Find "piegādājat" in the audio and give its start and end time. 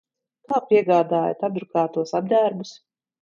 0.69-1.45